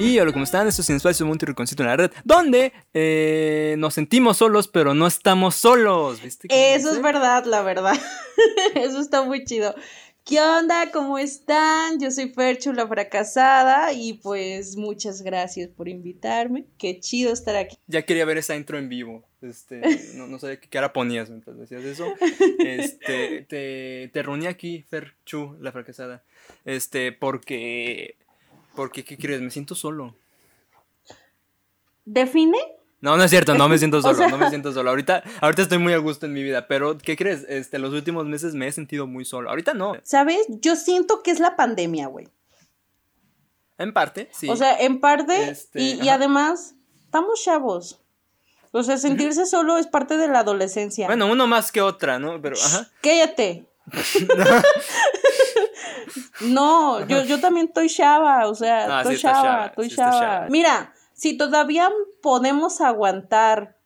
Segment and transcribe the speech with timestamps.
[0.00, 0.66] Y hola, ¿cómo están?
[0.66, 4.94] Esto es Sin Espacio Monte Reconcito en la red, donde eh, nos sentimos solos, pero
[4.94, 6.22] no estamos solos.
[6.22, 7.92] ¿Viste Eso es verdad, la verdad.
[8.76, 9.74] Eso está muy chido.
[10.24, 10.90] ¿Qué onda?
[10.90, 12.00] ¿Cómo están?
[12.00, 16.64] Yo soy Ferchu, la fracasada, y pues muchas gracias por invitarme.
[16.78, 17.76] Qué chido estar aquí.
[17.86, 19.22] Ya quería ver esa intro en vivo.
[19.42, 19.82] Este,
[20.14, 22.06] no, no sabía qué cara ponías mientras decías eso.
[22.64, 26.22] Este, te, te reuní aquí, Fer Chu, la fracasada.
[26.64, 28.16] Este, porque.
[28.74, 29.40] Porque, ¿qué crees?
[29.40, 30.14] Me siento solo.
[32.04, 32.58] ¿Define?
[33.00, 34.90] No, no es cierto, no me siento O solo, sea- no me siento solo.
[34.90, 37.44] Ahorita, ahorita estoy muy a gusto en mi vida, pero ¿qué crees?
[37.48, 39.50] Este, los últimos meses me he sentido muy solo.
[39.50, 40.46] Ahorita no, ¿Sabes?
[40.48, 42.28] Yo siento que es la pandemia, güey.
[43.78, 44.48] en parte, sí.
[44.48, 46.74] O sea, en parte, Este, y, además,
[47.04, 48.00] estamos chavos.
[48.72, 51.06] O sea, sentirse solo es parte de la adolescencia.
[51.06, 52.40] bueno, uno más que otra, ¿no?
[52.40, 52.88] Pero, ajá.
[53.02, 53.64] Cállate.
[56.42, 60.12] no, yo, yo también estoy chava, o sea, Ah, estoy chava, chava, estoy sí chava.
[60.20, 60.46] chava.
[60.48, 61.90] Mira, si todavía
[62.22, 63.76] podemos aguantar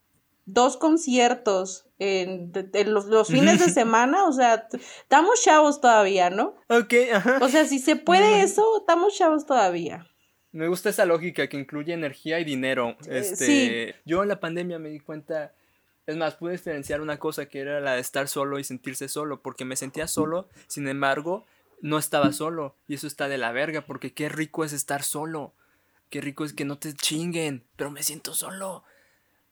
[0.46, 2.52] dos conciertos en,
[2.86, 6.54] los, los fines de semana, o sea, estamos chavos todavía, ¿no?
[6.68, 7.38] Ok, ajá.
[7.40, 10.06] O sea, si se puede eso, estamos chavos todavía.
[10.52, 12.96] Me gusta esa lógica que incluye energía y dinero.
[13.08, 13.94] Este, sí.
[14.04, 15.52] Yo en la pandemia me di cuenta,
[16.06, 19.40] es más, pude experienciar una cosa que era la de estar solo y sentirse solo,
[19.42, 21.46] porque me sentía solo, sin embargo,
[21.80, 22.76] no estaba solo.
[22.88, 25.54] Y eso está de la verga, porque qué rico es estar solo.
[26.10, 28.84] Qué rico es que no te chinguen, pero me siento solo.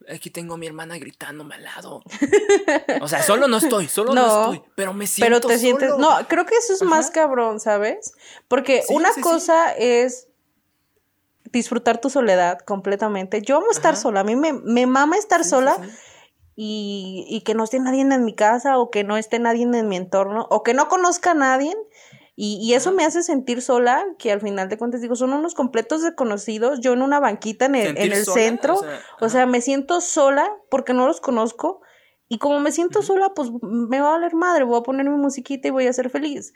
[0.08, 2.02] Aquí tengo a mi hermana gritándome al lado.
[3.00, 5.90] O sea, solo no estoy, solo no, No, estoy, pero me siento Pero te sientes,
[5.90, 6.00] solo.
[6.02, 8.12] no, creo que eso es más cabrón, ¿sabes?
[8.48, 9.20] Porque Sí, una sí, sí.
[9.22, 10.28] cosa es
[11.52, 13.42] disfrutar tu soledad completamente.
[13.42, 14.02] Yo amo estar Ajá.
[14.02, 15.76] sola, a mí me, me mama estar sola.
[16.54, 19.88] Y, y que no esté nadie en mi casa o que no esté nadie en
[19.88, 21.74] mi entorno o que no conozca a nadie.
[22.34, 25.54] Y, y eso me hace sentir sola, que al final de cuentas digo, son unos
[25.54, 29.28] completos desconocidos, yo en una banquita en el, en el sola, centro, o sea, o
[29.28, 31.82] sea, me siento sola porque no los conozco.
[32.28, 35.18] Y como me siento sola, pues me va a valer madre, voy a poner mi
[35.18, 36.54] musiquita y voy a ser feliz.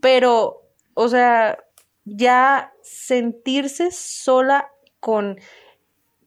[0.00, 0.62] Pero,
[0.94, 1.58] o sea,
[2.06, 5.38] ya sentirse sola con,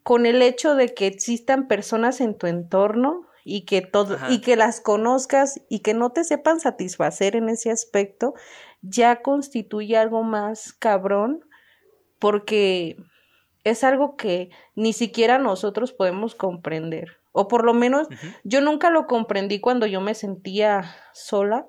[0.03, 4.31] con el hecho de que existan personas en tu entorno y que todo, Ajá.
[4.31, 8.33] y que las conozcas y que no te sepan satisfacer en ese aspecto,
[8.81, 11.43] ya constituye algo más cabrón,
[12.19, 12.97] porque
[13.63, 17.17] es algo que ni siquiera nosotros podemos comprender.
[17.31, 18.07] O por lo menos
[18.43, 21.65] yo nunca lo comprendí cuando yo me sentía sola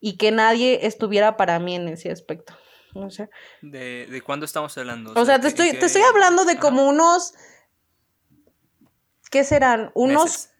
[0.00, 2.54] y que nadie estuviera para mí en ese aspecto.
[2.94, 3.28] O sea,
[3.62, 5.12] ¿De, ¿De cuándo estamos hablando?
[5.16, 6.60] o sea, te ¿qué- estoy, te estoy hablando de Ajá.
[6.60, 7.34] como unos,
[9.32, 9.90] ¿qué serán?
[9.94, 10.50] Unos Meses.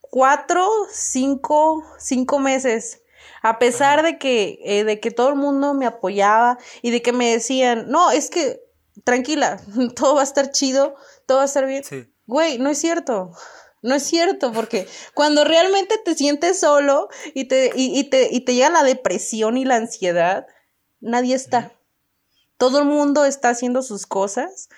[0.00, 3.02] cuatro, cinco, cinco meses.
[3.42, 4.08] A pesar Ajá.
[4.08, 7.88] de que, eh, de que todo el mundo me apoyaba y de que me decían,
[7.88, 8.60] no, es que
[9.04, 9.60] tranquila,
[9.94, 11.84] todo va a estar chido, todo va a estar bien.
[11.84, 12.06] Sí.
[12.26, 13.30] Güey, no es cierto.
[13.82, 18.44] No es cierto, porque cuando realmente te sientes solo y te, y, y te, y
[18.44, 20.46] te llega la depresión y la ansiedad,
[21.00, 21.72] nadie está.
[22.58, 24.68] Todo el mundo está haciendo sus cosas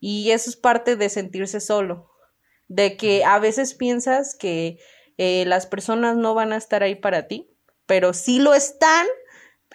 [0.00, 2.13] y eso es parte de sentirse solo.
[2.68, 4.78] De que a veces piensas que
[5.18, 7.48] eh, las personas no van a estar ahí para ti,
[7.86, 9.06] pero sí lo están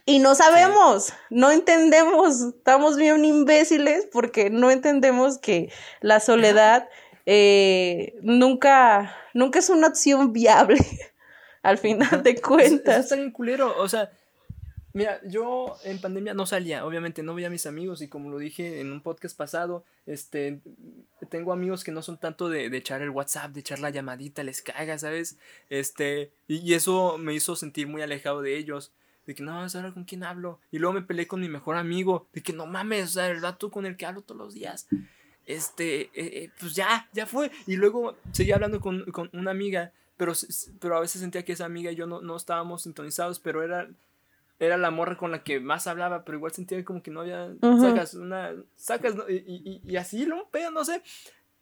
[0.05, 6.89] y no sabemos, no entendemos, estamos bien imbéciles porque no entendemos que la soledad
[7.27, 10.79] eh, nunca, nunca es una opción viable
[11.61, 13.13] al final de cuentas.
[13.33, 13.75] culero.
[13.77, 14.09] O sea,
[14.93, 18.37] mira, yo en pandemia no salía, obviamente no veía a mis amigos y como lo
[18.37, 20.61] dije en un podcast pasado, este,
[21.29, 24.43] tengo amigos que no son tanto de, de echar el WhatsApp, de echar la llamadita,
[24.43, 25.37] les caga, ¿sabes?
[25.69, 28.91] Este, y, y eso me hizo sentir muy alejado de ellos.
[29.25, 30.59] De que no, ahora con quién hablo.
[30.71, 32.25] Y luego me peleé con mi mejor amigo.
[32.33, 34.87] De que no mames, o sea, el vato con el que hablo todos los días.
[35.45, 37.51] Este, eh, eh, pues ya, ya fue.
[37.67, 40.33] Y luego seguí hablando con, con una amiga, pero,
[40.79, 43.87] pero a veces sentía que esa amiga y yo no, no estábamos sintonizados, pero era,
[44.59, 47.53] era la morra con la que más hablaba, pero igual sentía como que no había,
[47.61, 47.81] Ujú.
[47.81, 49.29] sacas una, sacas, ¿no?
[49.29, 51.01] y, y, y así lo pedo, no sé.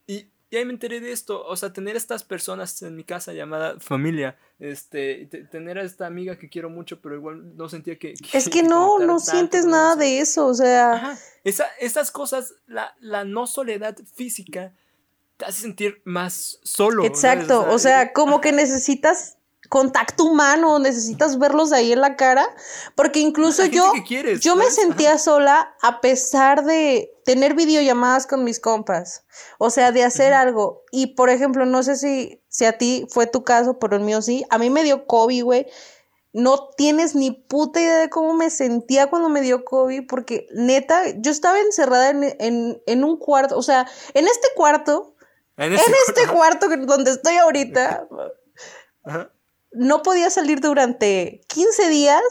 [0.08, 3.34] Y, y ahí me enteré de esto, o sea, tener estas personas en mi casa
[3.34, 8.14] llamada familia, este, tener a esta amiga que quiero mucho, pero igual no sentía que...
[8.34, 11.18] Es que no, no sientes nada de eso, o sea, Ajá.
[11.44, 14.74] Esa, esas cosas, la, la no soledad física,
[15.36, 17.06] te hace sentir más solo.
[17.06, 19.37] exacto, o sea, como que necesitas
[19.70, 22.48] contacto humano, necesitas verlos ahí en la cara,
[22.96, 24.78] porque incluso yo, quieres, yo me ¿sabes?
[24.78, 24.88] Ajá.
[24.88, 29.26] sentía sola a pesar de tener videollamadas con mis compas,
[29.58, 30.84] o sea, de hacer algo.
[30.92, 34.22] Y por ejemplo, no sé si, si a ti fue tu caso, pero el mío
[34.22, 35.68] sí, a mí me dio COVID, güey,
[36.34, 41.02] no tienes ni puta idea de cómo me sentía cuando me dio COVID, porque neta,
[41.18, 45.16] yo estaba encerrada en, un cuarto, o sea, en este cuarto,
[45.58, 48.08] en, este cuarto donde estoy ahorita,
[49.72, 52.22] no podía salir durante 15 días,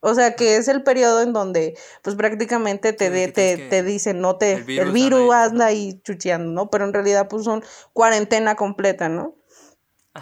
[0.00, 4.54] o sea, que es el periodo en donde, pues prácticamente te, te, dicen, no te,
[4.54, 6.70] el virus, anda ahí chucheando, ¿no?
[6.70, 7.62] Pero en realidad, pues son
[7.92, 9.36] cuarentena completa, ¿no?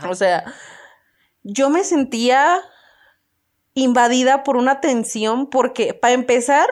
[0.08, 0.52] O sea,
[1.44, 2.60] yo me sentía
[3.74, 6.68] invadida por una tensión porque, para empezar,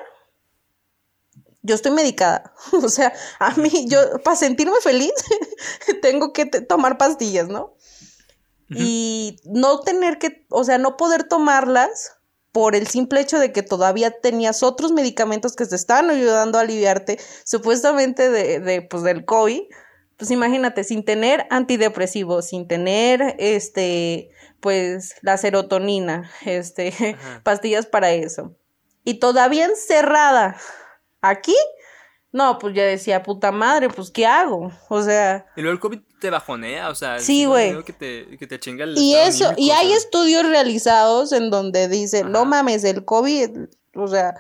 [1.62, 2.54] yo estoy medicada.
[2.72, 5.12] O sea, a mí, yo, para sentirme feliz,
[6.02, 7.75] tengo que tomar pastillas, ¿no?
[8.68, 12.16] Y no tener que, o sea, no poder tomarlas
[12.50, 16.62] por el simple hecho de que todavía tenías otros medicamentos que te estaban ayudando a
[16.62, 19.62] aliviarte, supuestamente de, de pues, del COVID.
[20.16, 24.30] Pues imagínate, sin tener antidepresivos, sin tener este
[24.60, 28.56] pues la serotonina, este, pastillas para eso.
[29.04, 30.56] Y todavía encerrada
[31.20, 31.54] aquí,
[32.32, 34.72] no, pues ya decía, puta madre, pues ¿qué hago?
[34.88, 35.46] O sea...
[35.56, 37.18] Y luego el COVID te bajonea, o sea...
[37.18, 37.82] Sí, güey.
[37.84, 42.32] Que te, que te chinga el y eso, y hay estudios realizados en donde dicen,
[42.32, 43.50] no mames, el COVID,
[43.94, 44.34] o sea,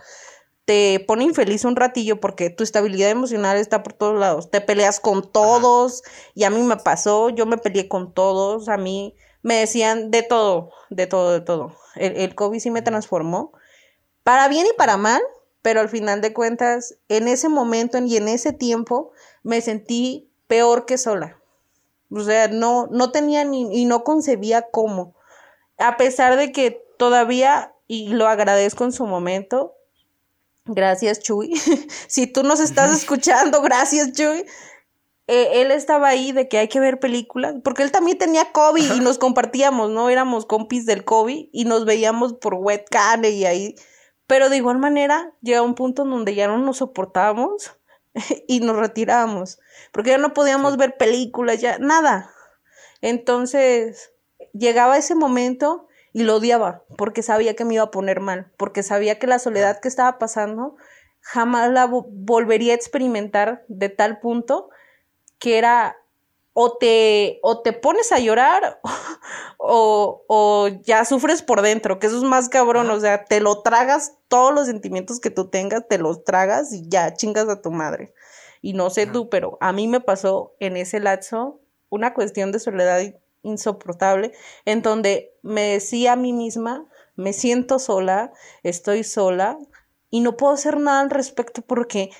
[0.64, 4.50] te pone infeliz un ratillo porque tu estabilidad emocional está por todos lados.
[4.50, 6.02] Te peleas con todos,
[6.34, 10.22] y a mí me pasó, yo me peleé con todos, a mí me decían de
[10.22, 11.76] todo, de todo, de todo.
[11.94, 13.52] El, el COVID sí me transformó,
[14.22, 15.22] para bien y para mal,
[15.62, 19.12] pero al final de cuentas, en ese momento y en ese tiempo,
[19.42, 21.40] me sentí peor que sola.
[22.10, 25.14] O sea, no, no tenía ni, y no concebía cómo.
[25.78, 29.74] A pesar de que todavía, y lo agradezco en su momento,
[30.64, 31.54] gracias Chuy,
[32.08, 34.44] si tú nos estás escuchando, gracias Chuy,
[35.28, 38.94] eh, él estaba ahí de que hay que ver películas, porque él también tenía COVID
[38.94, 40.08] y nos compartíamos, ¿no?
[40.08, 43.74] Éramos compis del COVID y nos veíamos por webcam y ahí.
[44.28, 47.76] Pero de igual manera, llega un punto en donde ya no nos soportábamos
[48.48, 49.58] y nos retiramos,
[49.92, 52.30] porque ya no podíamos ver películas, ya nada.
[53.00, 54.12] Entonces,
[54.52, 58.82] llegaba ese momento y lo odiaba, porque sabía que me iba a poner mal, porque
[58.82, 60.76] sabía que la soledad que estaba pasando
[61.20, 64.70] jamás la volvería a experimentar de tal punto
[65.38, 65.96] que era
[66.58, 68.80] o te, o te pones a llorar
[69.58, 73.60] o, o, ya sufres por dentro, que eso es más cabrón, o sea, te lo
[73.60, 77.72] tragas, todos los sentimientos que tú tengas, te los tragas y ya chingas a tu
[77.72, 78.14] madre.
[78.62, 81.60] Y no sé tú, pero a mí me pasó en ese lapso
[81.90, 83.02] una cuestión de soledad
[83.42, 84.32] insoportable,
[84.64, 86.86] en donde me decía a mí misma,
[87.16, 88.32] me siento sola,
[88.62, 89.58] estoy sola
[90.08, 92.12] y no puedo hacer nada al respecto porque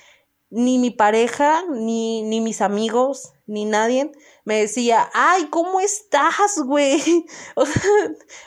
[0.49, 4.11] ni mi pareja, ni, ni mis amigos, ni nadie
[4.45, 7.01] me decía, ay, ¿cómo estás, güey?
[7.55, 7.81] O sea,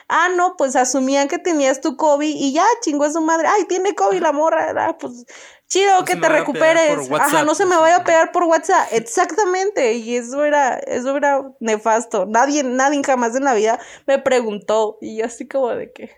[0.08, 3.64] ah, no, pues asumían que tenías tu COVID y ya chingó a su madre, ay,
[3.66, 5.26] tiene COVID la morra, ah, pues
[5.66, 7.10] chido que te recuperes.
[7.12, 8.88] Ajá, no se me vaya a pegar por WhatsApp.
[8.92, 12.26] Exactamente, y eso era, eso era nefasto.
[12.26, 16.10] Nadie, nadie jamás en la vida me preguntó y yo así como de que,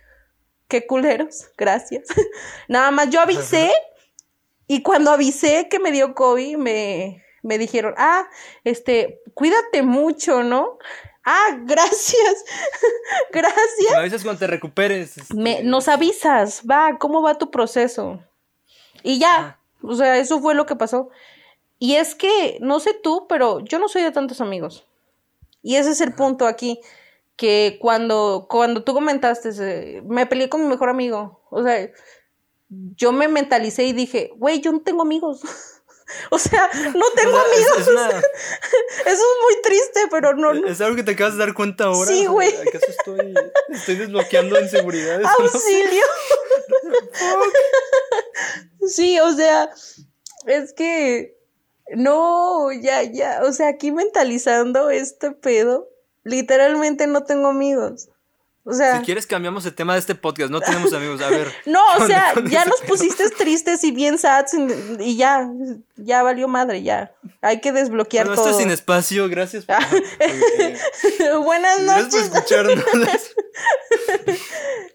[0.69, 2.07] qué culeros, gracias.
[2.69, 3.73] Nada más yo avisé
[4.73, 8.27] y cuando avisé que me dio COVID, me, me dijeron, ah,
[8.65, 10.79] este, cuídate mucho, ¿no?
[11.27, 12.45] Ah, gracias.
[13.31, 13.91] gracias.
[13.91, 15.19] Me avisas cuando te recuperes.
[15.19, 15.35] Este.
[15.35, 18.21] Me, nos avisas, va, ¿cómo va tu proceso?
[19.03, 21.11] Y ya, o sea, eso fue lo que pasó.
[21.79, 24.87] Y es que, no sé tú, pero yo no soy de tantos amigos.
[25.61, 26.81] Y ese es el punto aquí,
[27.37, 31.43] que cuando, cuando tú comentaste, me peleé con mi mejor amigo.
[31.51, 31.91] O sea,
[32.97, 35.41] yo me mentalicé y dije, güey, yo no tengo amigos.
[36.31, 37.79] o sea, no tengo amigos.
[39.07, 42.11] Eso es muy triste, pero no, Es algo que te acabas de dar cuenta ahora.
[42.11, 42.55] Sí, güey.
[42.55, 43.35] ¿Acaso estoy,
[43.71, 45.27] estoy desbloqueando inseguridades?
[45.39, 46.05] ¡Auxilio!
[48.87, 49.71] sí, o sea,
[50.47, 51.37] es que
[51.95, 55.89] no, ya, ya, o sea, aquí mentalizando este pedo,
[56.25, 58.09] literalmente no tengo amigos.
[58.65, 61.53] O sea, si quieres cambiamos el tema de este podcast, no tenemos amigos, a ver.
[61.67, 64.47] no, o sea, ya nos pusiste tristes y bien sad
[65.01, 65.51] y ya,
[65.97, 67.13] ya valió madre, ya.
[67.41, 68.47] Hay que desbloquear todo.
[68.47, 69.65] Esto sin espacio, gracias.
[69.65, 69.77] Por...
[71.45, 72.31] Buenas noches.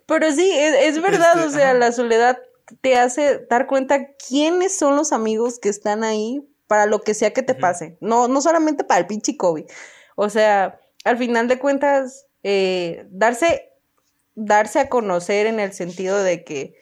[0.05, 2.39] Pero sí, es, verdad, este, o sea, la soledad
[2.79, 7.33] te hace dar cuenta quiénes son los amigos que están ahí para lo que sea
[7.33, 7.97] que te pase.
[7.99, 9.65] No, no solamente para el pinche COVID.
[10.15, 13.73] O sea, al final de cuentas eh, darse,
[14.33, 16.75] darse a conocer en el sentido de que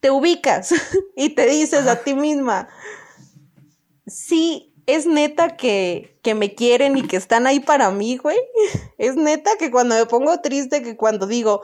[0.00, 0.74] te ubicas
[1.16, 2.68] y te dices a ti misma,
[4.04, 8.36] sí, es neta que, que me quieren y que están ahí para mí, güey.
[8.98, 11.62] Es neta que cuando me pongo triste, que cuando digo,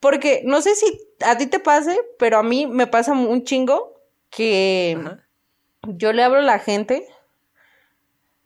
[0.00, 4.02] porque no sé si a ti te pase, pero a mí me pasa un chingo
[4.28, 5.24] que Ajá.
[5.82, 7.06] yo le hablo a la gente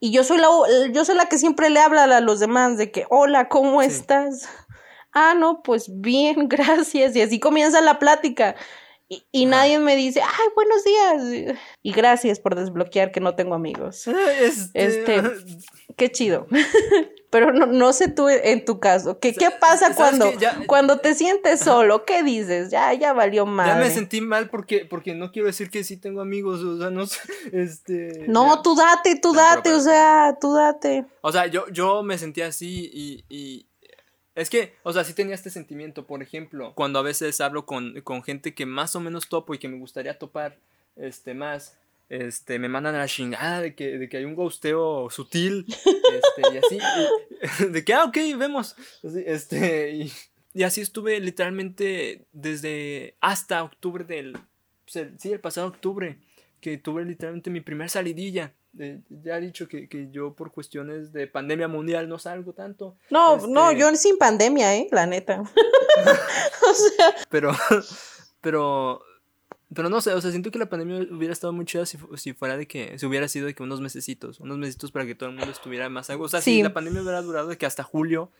[0.04, 0.48] y yo soy la,
[0.92, 3.86] yo soy la que siempre le habla a los demás de que, hola, ¿cómo Sí.
[3.88, 4.46] estás?
[5.14, 7.16] Ah, no, pues bien, gracias.
[7.16, 8.54] Y así comienza la plática.
[9.08, 11.56] Y, nadie me dice, ay, buenos días.
[11.82, 14.06] Y gracias por desbloquear que no tengo amigos.
[14.42, 15.22] Este, Este,
[15.96, 16.48] Qué chido.
[17.34, 19.18] Pero no, no sé tú en tu caso.
[19.18, 20.32] ¿Qué, qué Sa- pasa ¿sabes cuando?
[20.38, 22.04] Ya- cuando te sientes solo?
[22.04, 22.70] ¿Qué dices?
[22.70, 23.80] Ya, ya valió Ya madre.
[23.84, 27.02] me sentí mal porque, porque no quiero decir que sí tengo amigos, o sea, no
[27.52, 28.24] este...
[28.28, 28.62] No, ya.
[28.62, 31.04] tú date, tú No, pero- date, pero- o sea, tú date.
[31.22, 33.66] O sea, yo, yo me sentía así y, y
[34.36, 38.00] es que, o sea, sí tenía este sentimiento, por ejemplo, cuando a veces hablo con,
[38.02, 40.56] con gente que más o menos topo y que me gustaría topar,
[40.96, 41.76] este, más,
[42.08, 46.42] este, me mandan a la chingada de que, de que hay un ghosteo sutil, este,
[46.54, 48.76] y así, y- de que, ah, ok, vemos,
[49.26, 50.12] este, y,
[50.52, 54.38] y así estuve literalmente desde hasta octubre del,
[54.84, 56.18] pues, el- sí, el pasado octubre,
[56.60, 58.52] que tuve literalmente mi primer salidilla.
[58.78, 62.96] Eh, ya he dicho que, que yo por cuestiones de pandemia mundial no salgo tanto,
[63.10, 64.88] No, Este- no, yo sin pandemia, ¿eh?
[64.90, 65.42] La neta.
[66.68, 67.52] o sea, pero,
[68.40, 69.00] pero,
[69.74, 72.32] pero no sé, o sea, siento que la pandemia hubiera estado muy chida si, si
[72.32, 75.28] fuera de que, si hubiera sido de que unos mesecitos, unos mesecitos para que todo
[75.30, 76.24] el mundo estuviera más algo.
[76.24, 76.56] O sea, Sí.
[76.56, 78.30] si la pandemia hubiera durado de que hasta julio,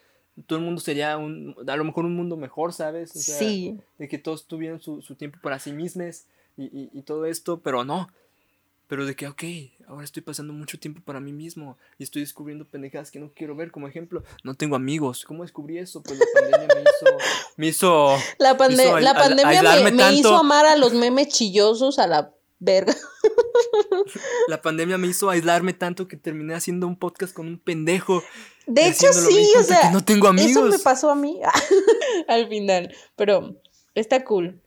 [0.47, 3.15] todo el mundo sería un, a lo mejor un mundo mejor, ¿sabes?
[3.15, 3.79] O sea, sí.
[3.99, 6.25] de que todos tuvieran su, su tiempo para sí mismos
[6.57, 8.09] y, y, y todo esto, pero no.
[8.87, 9.43] Pero de que, ok,
[9.89, 13.57] ahora estoy pasando mucho tiempo para mí mismo y estoy descubriendo pendejadas que no quiero
[13.57, 13.71] ver.
[13.71, 15.25] Como ejemplo, no tengo amigos.
[15.25, 16.03] ¿Cómo descubrí eso?
[16.03, 17.17] Pues la pandemia me hizo.
[17.57, 18.17] Me hizo.
[18.39, 22.07] La, pande- hizo la ai- pandemia me, me hizo amar a los memes chillosos a
[22.09, 22.95] la verga.
[24.49, 28.23] La pandemia me hizo aislarme tanto que terminé haciendo un podcast con un pendejo.
[28.67, 30.51] De hecho, sí, o sea, no tengo amigos.
[30.51, 31.41] eso me pasó a mí
[32.29, 32.95] al final.
[33.17, 33.57] Pero
[33.95, 34.61] está cool.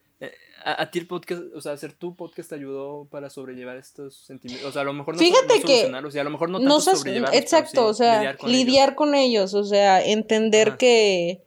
[0.68, 4.18] A, a ti el podcast, o sea, hacer tu podcast te ayudó para sobrellevar estos
[4.18, 4.68] sentimientos.
[4.68, 6.94] O sea, a lo mejor no, Fíjate no solucionarlos y a lo mejor no tanto
[6.94, 9.54] No pero exacto, sí o sea, lidiar lidiar con con, ellos.
[9.54, 10.78] o sea, entender Ajá.
[10.78, 11.44] que,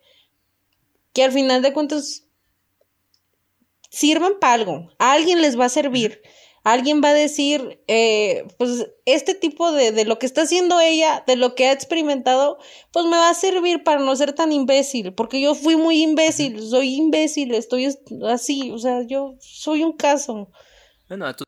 [1.12, 2.24] que al final de cuentas
[3.90, 6.22] sirvan para algo, a alguien les va a servir,
[6.64, 11.24] alguien va a decir, eh, pues este tipo de, de lo que está haciendo ella,
[11.26, 12.58] de lo que ha experimentado,
[12.92, 16.60] pues me va a servir para no ser tan imbécil, porque yo fui muy imbécil,
[16.62, 17.98] soy imbécil, estoy es-
[18.28, 20.50] así, o sea, yo soy un caso.
[21.08, 21.44] Bueno, a tu-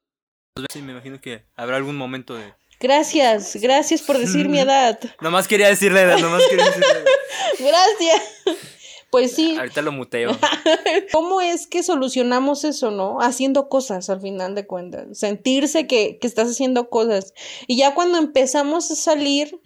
[0.73, 2.53] sí, me imagino que habrá algún momento de...
[2.81, 4.99] Gracias, gracias por decir mi edad.
[5.21, 7.05] Nomás quería decirle edad, nomás quería decirle edad.
[7.61, 8.23] Gracias.
[9.13, 10.31] Pues sí, Ahorita lo muteo.
[11.13, 13.21] ¿cómo es que solucionamos eso, no?
[13.21, 15.19] Haciendo cosas al final de cuentas.
[15.19, 17.35] Sentirse que, que estás haciendo cosas.
[17.67, 19.61] Y ya cuando empezamos a salir,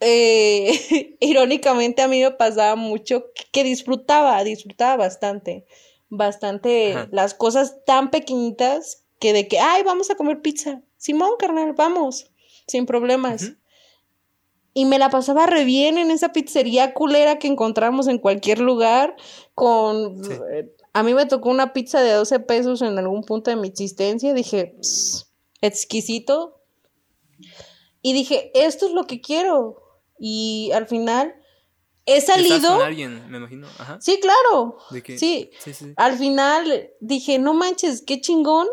[0.00, 5.66] eh, irónicamente a mí me pasaba mucho que, disfrutaba, disfrutaba bastante,
[6.08, 7.08] bastante Ajá.
[7.12, 10.80] las cosas tan pequeñitas que de que, ay, vamos a comer pizza.
[10.96, 12.32] Simón, carnal, vamos,
[12.66, 13.52] sin problemas.
[14.78, 19.16] Y me la pasaba re bien en esa pizzería culera que encontramos en cualquier lugar.
[19.54, 20.22] Con.
[20.22, 20.32] Sí.
[20.52, 23.68] eh, A mí me tocó una pizza de 12 pesos en algún punto de mi
[23.68, 24.34] existencia.
[24.34, 26.60] Dije, "Pss, exquisito.
[28.02, 29.82] Y dije, esto es lo que quiero.
[30.18, 31.34] Y al final
[32.04, 32.76] he salido.
[32.76, 33.66] con alguien, me imagino.
[33.78, 33.98] Ajá.
[34.00, 34.76] Sí, claro.
[34.90, 35.02] De.
[35.18, 35.92] Sí, sí.
[35.96, 38.68] Al final dije, no manches, qué chingón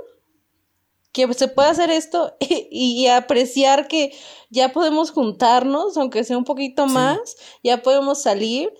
[1.13, 4.13] que se pueda hacer esto y, y apreciar que
[4.49, 6.93] ya podemos juntarnos, aunque sea un poquito Sí.
[6.93, 8.73] más, ya podemos salir.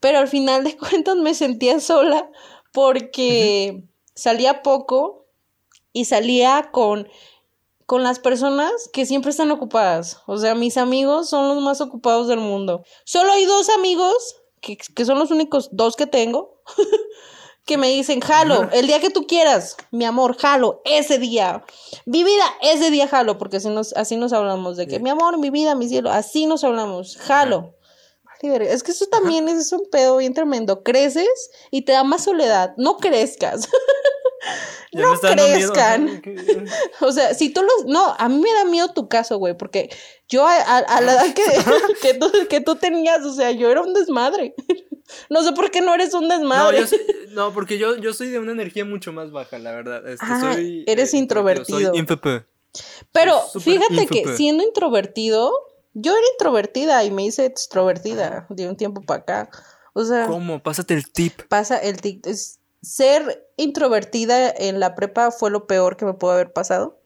[0.00, 2.30] Pero al final de cuentas me sentía sola
[2.72, 3.82] porque
[4.14, 5.26] salía poco
[5.92, 7.08] y salía con,
[7.86, 10.18] con las personas que siempre están ocupadas.
[10.26, 12.84] O sea, mis amigos son los más ocupados del mundo.
[13.04, 16.60] Solo hay dos amigos, que, que son los únicos dos que tengo,
[17.68, 21.64] que me dicen, jalo, el día que tú quieras, mi amor, jalo, ese día.
[22.06, 25.02] Mi vida, ese día jalo, porque así nos, así nos hablamos, de que Sí.
[25.02, 27.74] mi amor, mi vida, mi cielo, así nos hablamos, jalo.
[28.40, 30.82] Es que eso también es un pedo bien tremendo.
[30.84, 32.72] Creces y te da más soledad.
[32.76, 33.68] No crezcas.
[34.92, 36.22] No crezcan.
[37.00, 37.86] O sea, si tú los...
[37.86, 39.90] No, a mí me da miedo tu caso, güey, porque
[40.28, 41.42] yo a, a- a la edad que,
[42.02, 44.54] que, tú, que tú tenías, o sea, yo era un desmadre.
[45.30, 46.80] No sé por qué no eres un No, desmadre.
[46.80, 50.06] yo soy- no, porque yo, yo soy de una energía mucho más baja, la verdad.
[50.06, 51.78] Este, Ah, soy, eres introvertido.
[51.94, 52.26] Soy INFP.
[53.12, 55.50] Pero fíjate que siendo introvertido,
[55.94, 59.50] yo era introvertida y me hice extrovertida de un tiempo para acá.
[59.94, 60.62] O sea, ¿Cómo?
[60.62, 61.40] Pásate el tip.
[61.48, 66.32] pasa el tic- es- ser introvertida en la prepa fue lo peor que me pudo
[66.32, 67.00] haber pasado.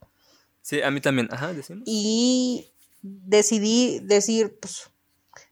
[0.61, 1.29] Sí, a mí también.
[1.31, 1.85] Ajá, decimos.
[1.87, 4.91] Y decidí decir, pues,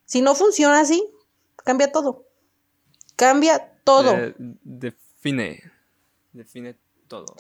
[0.05, 1.05] si no funciona así,
[1.57, 2.27] cambia todo.
[3.17, 4.15] Cambia todo.
[4.39, 5.63] Define.
[6.33, 6.77] Define
[7.09, 7.35] todo.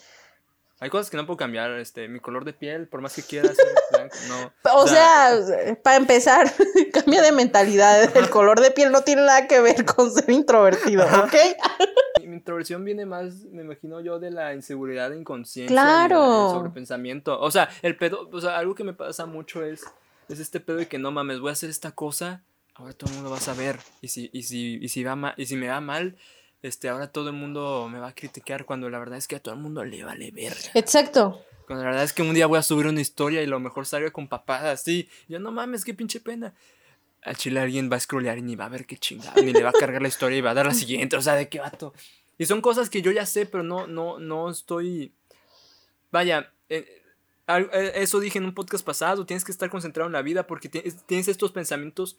[0.82, 3.54] Hay cosas que no puedo cambiar, este, mi color de piel, por más que quiera
[3.54, 4.52] ser blanco, no.
[4.74, 5.38] O sea,
[5.82, 6.50] para empezar,
[6.92, 8.16] cambia de mentalidad.
[8.16, 11.34] El color de piel no tiene nada que ver con ser introvertido, ¿ok?
[12.40, 15.74] Introversión viene más, me imagino yo, de la inseguridad de inconsciencia.
[15.74, 16.46] Claro.
[16.46, 17.38] El sobrepensamiento.
[17.38, 19.84] O sea, el pedo, o sea, algo que me pasa mucho es,
[20.30, 22.42] es este pedo de que no mames, voy a hacer esta cosa,
[22.74, 23.78] ahora todo el mundo va a saber.
[24.00, 26.16] Y si, y si, y si va mal, y si me va mal,
[26.62, 29.40] este, ahora todo el mundo me va a criticar cuando la verdad es que a
[29.40, 30.70] todo el mundo le vale verga.
[30.72, 31.44] Exacto.
[31.66, 33.84] Cuando la verdad es que un día voy a subir una historia y lo mejor
[33.84, 35.10] salga con papadas, sí.
[35.28, 36.54] Yo no mames, qué pinche pena.
[37.22, 39.62] Al chile alguien va a scrollear y ni va a ver qué chingada, ni le
[39.62, 41.60] va a cargar la historia y va a dar la siguiente, o sea, de qué
[41.60, 41.92] vato.
[42.40, 45.12] Y son cosas que yo ya sé, pero no, no, no estoy.
[46.10, 47.02] Vaya, eh,
[47.46, 50.70] eh, eso dije en un podcast pasado, tienes que estar concentrado en la vida porque
[50.70, 52.16] tienes estos pensamientos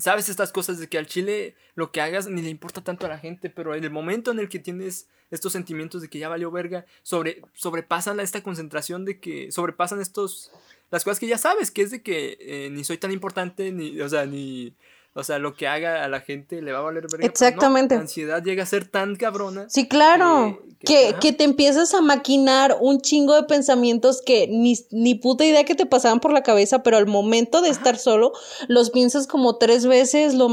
[0.00, 3.08] sabes estas cosas de que al chile lo que hagas ni le importa tanto a
[3.08, 6.28] la gente, pero en el momento en el que tienes estos sentimientos de que ya
[6.28, 10.50] valió verga, sobre, sobrepasan esta concentración de que sobrepasan estos,
[10.90, 14.00] las cosas que ya sabes, que es de que eh, ni soy tan importante, ni,
[14.00, 14.74] o sea, ni,
[15.12, 17.26] o sea, lo que haga a la gente le va a valer verga.
[17.26, 17.96] Exactamente.
[17.96, 19.68] la ansiedad llega a ser tan cabrona.
[19.68, 20.62] Sí, claro.
[20.78, 25.64] Que, que, te empiezas a maquinar un chingo de pensamientos que ni, ni puta idea
[25.64, 28.32] que te pasaban por la cabeza, pero al momento de estar solo,
[28.66, 30.48] los piensas como tres veces, lo,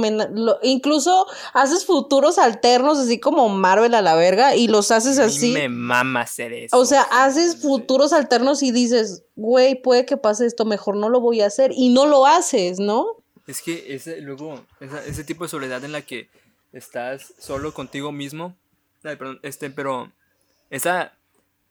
[0.64, 5.54] incluso haces futuros alternos, así como Marvel a la verga, y los haces así.
[5.54, 6.78] me mama hacer eso.
[6.78, 11.22] O sea, haces futuros alternos y dices, güey, puede que pase esto, mejor no lo
[11.22, 13.24] voy a hacer, y no lo haces, ¿no?
[13.48, 14.66] Es que ese, luego,
[15.08, 16.30] ese tipo de soledad en la que
[16.74, 18.56] estás solo contigo mismo.
[19.04, 20.12] Ay, perdón, este, pero.
[20.70, 21.14] Esa.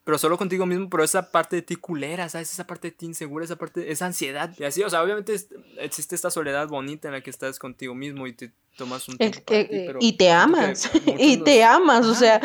[0.04, 2.52] Pero solo contigo mismo, pero esa parte de ti culera, ¿sabes?
[2.52, 4.54] Esa parte de ti insegura, esa parte, esa ansiedad.
[4.56, 5.34] Y así, o sea, obviamente
[5.78, 9.42] existe esta soledad bonita en la que estás contigo mismo y te tomas un tiempo.
[9.98, 10.88] y te amas.
[11.18, 12.40] y te amas, o sea.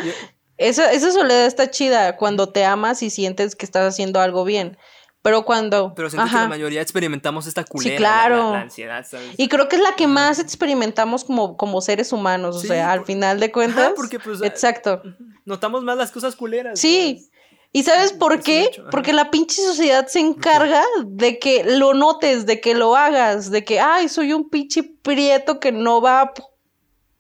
[0.58, 4.78] Esa, esa soledad está chida cuando te amas y sientes que estás haciendo algo bien.
[5.22, 5.94] Pero cuando.
[5.96, 7.96] Pero siento que la mayoría experimentamos esta culera.
[7.96, 8.54] Sí, claro.
[8.54, 9.34] La, ansiedad, ¿sabes?
[9.38, 12.56] Y creo que es la que más experimentamos como, como seres humanos.
[12.56, 13.94] o sea, al final de cuentas.
[13.96, 14.42] porque pues.
[14.42, 15.02] Exacto.
[15.46, 16.80] Notamos más las cosas culeras.
[16.80, 17.28] Sí.
[17.74, 18.70] ¿Y sabes por qué?
[18.90, 23.64] Porque la pinche sociedad se encarga de que lo notes, de que lo hagas, de
[23.64, 26.34] que, ay, soy un pinche prieto que no va a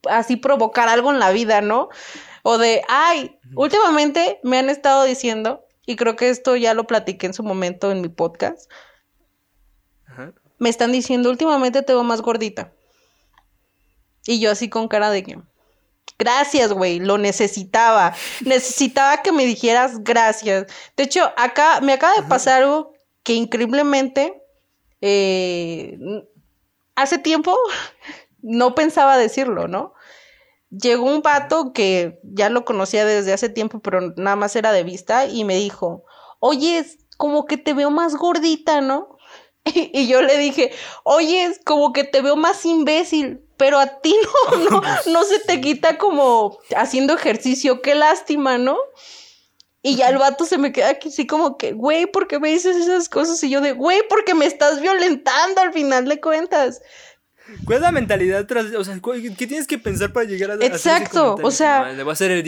[0.09, 1.87] así provocar algo en la vida, ¿no?
[2.43, 7.27] O de, ay, últimamente me han estado diciendo y creo que esto ya lo platiqué
[7.27, 8.69] en su momento en mi podcast.
[10.57, 12.71] Me están diciendo, últimamente te veo más gordita.
[14.25, 15.39] Y yo así con cara de que,
[16.19, 18.13] gracias, güey, lo necesitaba.
[18.45, 20.67] necesitaba que me dijeras gracias.
[20.95, 24.41] De hecho, acá me acaba de pasar algo que increíblemente
[25.01, 25.97] eh,
[26.95, 27.57] hace tiempo
[28.41, 29.93] no pensaba decirlo, ¿no?
[30.71, 34.83] Llegó un vato que ya lo conocía desde hace tiempo, pero nada más era de
[34.83, 36.05] vista, y me dijo,
[36.39, 36.85] oye,
[37.17, 39.17] como que te veo más gordita, ¿no?
[39.73, 40.71] Y, yo le dije,
[41.03, 44.15] oye, como que te veo más imbécil, pero a ti
[44.51, 44.81] no, no,
[45.11, 48.77] no se te quita como haciendo ejercicio, qué lástima, ¿no?
[49.83, 52.49] Y ya el vato se me queda aquí así como que, güey, ¿por qué me
[52.49, 53.43] dices esas cosas?
[53.43, 56.81] Y yo de, güey, porque me estás violentando al final de cuentas.
[57.65, 58.99] ¿Cuál es la mentalidad tras, o sea,
[59.37, 61.95] qué tienes que pensar para llegar a Exacto, o sea,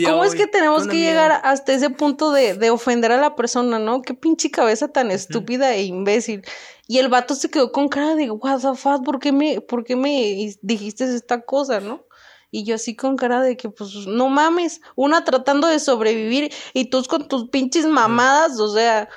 [0.04, 3.78] ¿cómo es que tenemos que llegar hasta ese punto de, de, ofender a la persona,
[3.78, 4.02] no?
[4.02, 6.42] Qué pinche cabeza tan estúpida e imbécil.
[6.86, 9.84] Y el vato se quedó con cara de, what the fuck, ¿por qué me, por
[9.84, 12.04] qué me dijiste esta cosa, no?
[12.50, 16.84] Y yo así con cara de que, pues, no mames, una tratando de sobrevivir y
[16.84, 19.08] tú con tus pinches mamadas, o sea,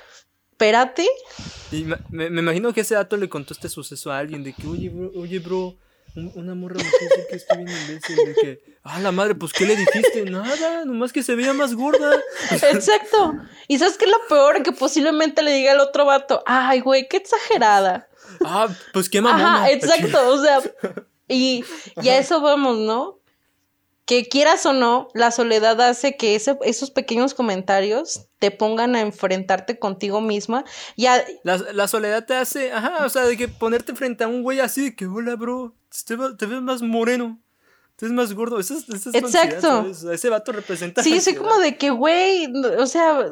[0.57, 1.07] espérate.
[1.71, 4.89] Y me, imagino que ese dato le contó este suceso a alguien de que, oye,
[4.89, 5.77] bro, oye, bro
[6.33, 8.15] una morra me dice que estoy bien imbécil.
[8.15, 10.23] De que, ah, la madre, pues, ¿qué le dijiste?
[10.25, 12.19] Nada, nomás que se veía más gorda.
[12.51, 13.35] Exacto.
[13.67, 14.63] Y ¿sabes qué es lo peor?
[14.63, 18.07] Que posiblemente le diga al otro vato, ay, güey, qué exagerada.
[18.43, 19.57] Ah, pues qué mamona.
[19.57, 20.59] Ajá, exacto, o sea,
[21.27, 21.63] y,
[22.01, 23.19] y a eso vamos, ¿no?
[24.07, 29.79] Que quieras o no, la soledad hace que esos pequeños comentarios te pongan a enfrentarte
[29.79, 30.63] contigo misma.
[30.95, 31.23] Ya...
[31.43, 34.81] La, soledad te hace, ajá, o sea, de que ponerte frente a un güey así,
[34.81, 37.37] de que hola, bro, te, ves más moreno.
[37.97, 38.59] Te ves más gordo.
[38.59, 39.85] Esa, es Exacto.
[40.09, 41.03] Ese vato representa.
[41.03, 42.47] Sí, sí, como de que, güey,
[42.79, 43.29] o sea,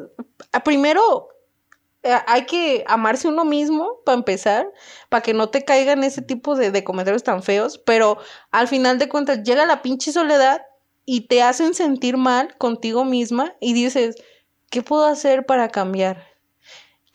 [0.62, 1.28] primero
[2.26, 4.70] hay que amarse uno mismo para empezar,
[5.08, 8.18] para que no te caigan ese tipo de, comentarios tan feos, pero
[8.50, 10.62] al final de cuentas llega la pinche soledad
[11.04, 14.16] y te hacen sentir mal contigo misma y dices,
[14.70, 16.36] ¿qué puedo hacer para cambiar?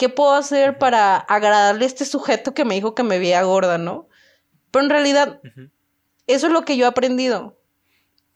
[0.01, 3.77] ¿qué puedo hacer para agradarle a este sujeto que me dijo que me veía gorda,
[3.77, 4.07] no?
[4.71, 5.39] Pero en realidad,
[6.25, 7.60] eso es lo que yo he aprendido.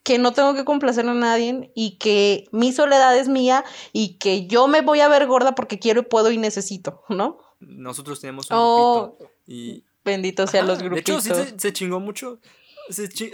[0.05, 4.47] Que no tengo que complacer a nadie y que mi soledad es mía y que
[4.47, 7.39] yo me voy a ver gorda porque quiero y puedo y necesito, ¿no?
[7.59, 9.83] Nosotros tenemos un oh, grupito y...
[10.05, 11.23] Bendito sean los grupitos.
[11.23, 12.39] De hecho, sí se, chingó mucho.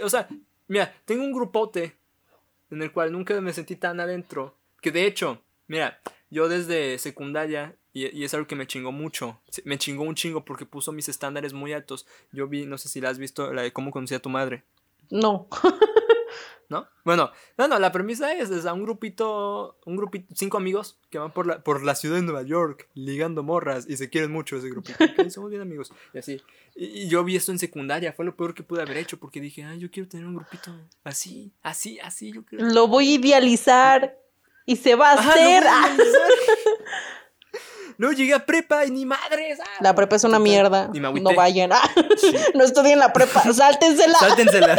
[0.02, 0.28] o sea,
[0.66, 1.94] mira, tengo un grupote
[2.70, 4.56] en el cual nunca me sentí tan adentro.
[4.80, 9.38] Que de hecho, mira, yo desde secundaria y, es algo que me chingó mucho.
[9.64, 12.06] Me chingó un chingo porque puso mis estándares muy altos.
[12.32, 14.64] Yo vi, no sé si la has visto, la de cómo conocí a tu madre.
[15.10, 15.48] No.
[16.68, 16.88] ¿No?
[17.04, 21.18] Bueno, no, no, la premisa es, es a un grupito, un grupito, cinco amigos que
[21.18, 24.56] van por la, por la ciudad de Nueva York ligando morras y se quieren mucho
[24.56, 24.96] ese grupito.
[25.30, 25.92] somos bien amigos.
[26.14, 26.40] Y así.
[26.74, 29.64] Y, yo vi esto en secundaria, fue lo peor que pude haber hecho porque dije,
[29.64, 32.32] ay, yo quiero tener un grupito así, así, así.
[32.32, 32.64] Yo quiero...
[32.66, 34.16] Lo voy a idealizar
[34.64, 35.64] y se va a hacer.
[37.98, 39.60] No llegué a prepa y ni madres.
[39.60, 40.88] Ah, la prepa es una mierda.
[40.92, 41.70] No vayan.
[42.54, 43.42] No estudien la prepa.
[43.52, 44.18] Sáltensela.
[44.18, 44.76] Sáltensela.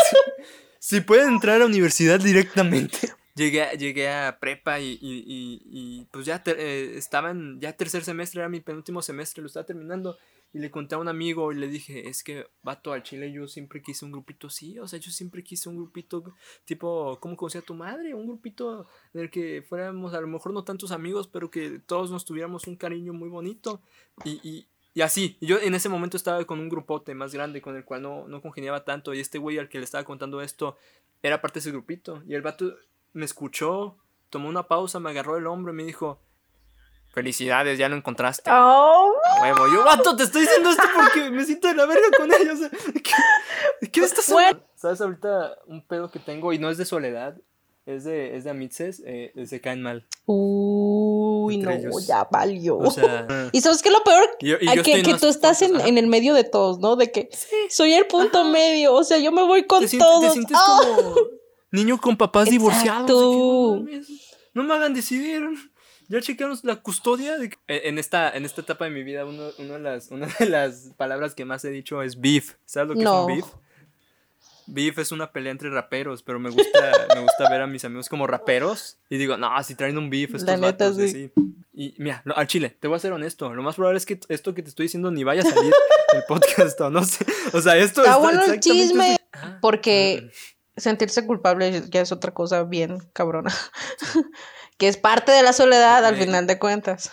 [0.83, 2.97] Si pueden entrar a la universidad directamente.
[3.35, 8.59] Llegué, llegué a prepa y, y, pues ya eh, estaban, ya tercer semestre, era mi
[8.59, 10.19] penúltimo semestre, lo estaba terminando.
[10.53, 13.47] Y le conté a un amigo y le dije, es que vato al chile yo
[13.47, 16.23] siempre quise un grupito así, o sea, yo siempre quise un grupito
[16.63, 18.13] tipo, ¿cómo conocía tu madre?
[18.13, 22.11] Un grupito en el que fuéramos a lo mejor no tantos amigos, pero que todos
[22.11, 23.81] nos tuviéramos un cariño muy bonito.
[24.25, 27.75] Y, y, y así, yo en ese momento estaba con un grupote más grande con
[27.75, 29.13] el cual no, no congeniaba tanto.
[29.13, 30.77] Y este güey al que le estaba contando esto
[31.23, 32.21] era parte de ese grupito.
[32.27, 32.75] Y el vato
[33.13, 33.97] me escuchó,
[34.29, 36.19] tomó una pausa, me agarró el hombro y me dijo,
[37.13, 38.49] Felicidades, ya lo encontraste.
[38.51, 39.13] Oh.
[39.39, 42.59] Huevo, yo, vato, te estoy diciendo esto porque me siento de la verga con ellos.
[43.81, 44.63] ¿qué, ¿qué, estás haciendo?
[44.75, 47.37] ¿Sabes ahorita un pedo que tengo y no es de soledad?
[47.85, 50.07] Es de, es de amitzes, eh, se caen mal.
[51.45, 52.77] Uy, no, ya valió.
[52.77, 56.33] O sea, y sabes que lo peor, que, que tú estás en, en, el medio
[56.33, 56.95] de todos, ¿no?
[56.95, 57.29] De que
[57.69, 60.21] soy el punto medio, o sea, yo me voy con todos.
[60.21, 61.15] Te sientes como
[61.71, 63.09] niño con papás divorciados.
[63.09, 63.85] no,
[64.53, 65.43] no me hagan decidir.
[66.09, 67.37] Ya chequeamos la custodia.
[67.37, 67.57] De...
[67.67, 70.91] E, en, esta, en esta etapa de mi vida, uno, de las, una de las
[70.97, 72.55] palabras que más he dicho es beef.
[72.65, 73.45] ¿Sabes lo que es un beef?
[74.67, 78.09] Beef es una pelea entre raperos, pero me gusta, me gusta ver a mis amigos
[78.09, 78.97] como raperos.
[79.09, 81.31] Y digo, no, si traen un beef estos la vatos, sí.
[81.75, 83.53] Y mira, al chile, te voy a ser honesto.
[83.53, 85.73] Lo más probable es que esto que te estoy diciendo ni vaya a salir
[86.13, 87.25] el podcast o no sé.
[87.51, 89.17] O sea, esto está, bueno el chisme.
[89.59, 90.31] Porque
[90.77, 93.53] sentirse culpable ya es otra cosa bien cabrona
[94.77, 97.11] que es parte de la soledad al final de cuentas.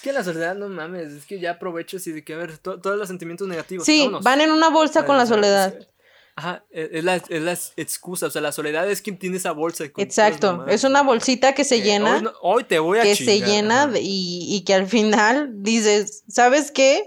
[0.00, 2.56] Es que la soledad, no mames, es que ya aprovecho y de que, a ver,
[2.56, 3.84] todos los sentimientos negativos.
[3.84, 5.78] Sí, van en una bolsa con la soledad.
[6.36, 9.52] Ajá, e, es la, es la, excusa, o sea, la soledad es quien tiene esa
[9.52, 9.84] bolsa.
[9.98, 12.32] Exacto, es una bolsita que se llena.
[12.40, 17.06] Hoy, te voy a Que se llena y, y que al final dices, ¿sabes qué?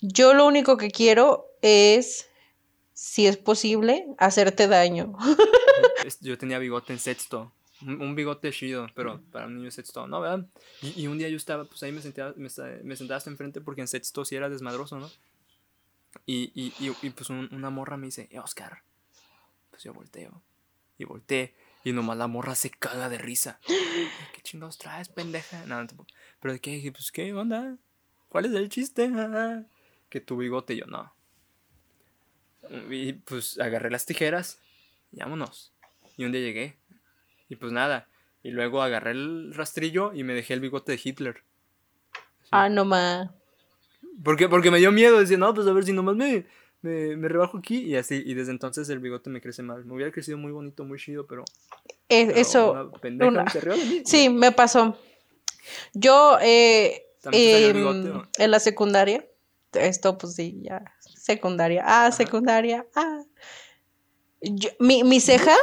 [0.00, 2.30] Yo lo único que quiero es,
[2.94, 5.12] si es posible, hacerte daño.
[6.22, 7.52] Yo tenía bigote en sexto
[7.82, 10.20] un, bigote chido, pero para un niño sexto, ¿no?
[10.20, 10.46] ¿Verdad?
[10.82, 12.48] Y, un día yo estaba, pues ahí me sentaba, me,
[12.82, 15.10] me sentaba hasta enfrente porque en sexto sí era desmadroso, ¿no?
[16.24, 18.82] Y, y, y, pues una morra me dice, eh, Oscar.
[19.70, 20.42] Pues yo volteo.
[20.98, 21.54] Y volteé.
[21.84, 23.60] Y nomás la morra se caga de risa.
[24.34, 25.64] ¿Qué chingados traes, pendeja?
[25.66, 26.06] No, no,
[26.40, 27.76] Pero de qué, pues qué onda.
[28.28, 29.10] ¿Cuál es el chiste?
[30.08, 31.12] que tu bigote, yo no.
[32.90, 34.58] Y pues agarré las tijeras.
[35.12, 35.72] Y vámonos.
[36.16, 36.78] Y un día llegué.
[37.48, 38.08] Y pues nada.
[38.42, 41.42] Y luego agarré el rastrillo y me dejé el bigote de Hitler.
[42.50, 43.30] Ah, no más.
[44.22, 45.18] Porque, porque me dio miedo.
[45.18, 46.46] Decía, no, pues a ver si nomás me,
[46.82, 47.78] me, me, rebajo aquí.
[47.78, 48.22] Y así.
[48.24, 49.84] Y desde entonces el bigote me crece mal.
[49.84, 51.44] Me hubiera crecido muy bonito, muy chido, pero.
[52.08, 52.92] eso.
[54.04, 54.96] Sí, me pasó.
[55.92, 59.26] Yo, eh, en la secundaria.
[59.72, 60.84] Esto, pues sí, ya.
[61.00, 61.82] Secundaria.
[61.84, 62.86] Ah, secundaria.
[62.94, 63.22] Ah.
[64.78, 65.56] mi, mi ceja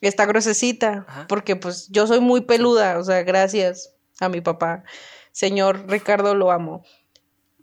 [0.00, 4.84] está gruesecita, porque pues yo soy muy peluda, o sea, gracias a mi papá.
[5.32, 6.84] Señor Ricardo, lo amo.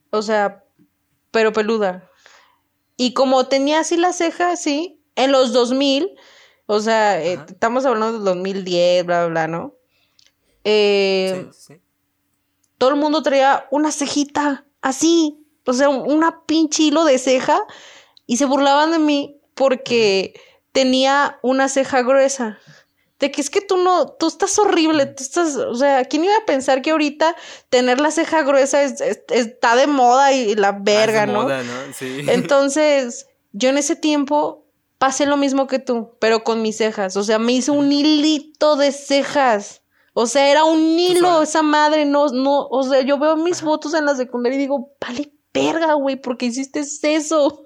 [0.10, 0.64] O sea,
[1.32, 2.10] pero peluda.
[2.98, 6.16] Y como tenía así la ceja, sí, en los 2000,
[6.66, 9.76] o sea, eh, estamos hablando del 2010, bla, bla, bla, ¿no?
[10.64, 11.82] Eh, sí, sí.
[12.78, 17.60] Todo el mundo traía una cejita así, o sea, una pinche hilo de ceja
[18.26, 20.40] y se burlaban de mí porque
[20.76, 22.60] tenía una ceja gruesa.
[23.18, 26.36] De que es que tú no, tú estás horrible, tú estás, o sea, ¿quién iba
[26.36, 27.34] a pensar que ahorita
[27.70, 31.44] tener la ceja gruesa está de moda y, la ah, verga, ¿no?
[31.44, 31.94] Moda, ¿no?
[31.98, 32.26] Sí.
[32.28, 37.24] Entonces, yo en ese tiempo pasé lo mismo que tú, pero con mis cejas, o
[37.24, 39.82] sea, me hice un hilito de cejas,
[40.14, 43.94] O sea, era un hilo esa madre, no, no, o sea, yo veo mis fotos
[43.94, 46.82] en la secundaria y digo, vale, verga, güey, porque hiciste
[47.16, 47.66] eso.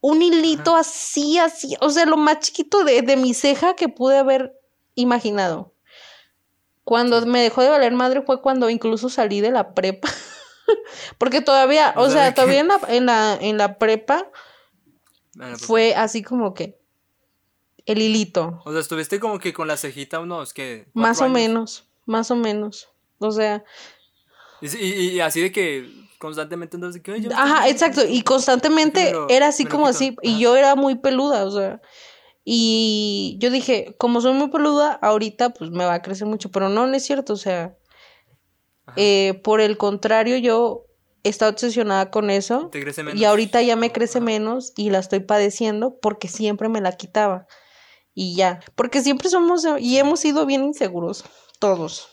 [0.00, 4.16] Un hilito así, así, o sea, lo más chiquito de, de mi ceja que pude
[4.18, 4.54] haber
[4.94, 5.74] imaginado.
[6.84, 10.08] Cuando me dejó de valer madre fue cuando incluso salí de la prepa.
[11.18, 14.30] Porque todavía, o, sea, todavía en la, en la, en la prepa
[15.32, 16.78] Pues fue así como que
[17.86, 18.62] el hilito.
[18.64, 20.88] O sea, estuviste como que con la cejita unos que.
[20.94, 22.88] Más o menos, más o menos.
[23.18, 23.64] O sea.
[24.60, 27.12] Y, y, y así de que constantemente andas de que.
[27.12, 27.72] "Ay, yo estoy Ajá, bien".
[27.74, 28.02] exacto.
[28.06, 30.16] Y constantemente lo- era así como así.
[30.22, 31.80] Y yo era muy peluda, o sea.
[32.44, 36.50] Y yo dije, como soy muy peluda, ahorita pues me va a crecer mucho.
[36.50, 37.34] Pero no, no es cierto.
[37.34, 37.76] O sea,
[38.96, 40.86] eh, por el contrario, yo
[41.24, 42.68] he estado obsesionada con eso.
[42.72, 43.20] Te crece menos.
[43.20, 44.24] Y ahorita ya me crece Ajá.
[44.24, 47.46] menos y la estoy padeciendo porque siempre me la quitaba.
[48.14, 51.24] Y ya, porque siempre somos y hemos sido bien inseguros,
[51.60, 52.08] todos.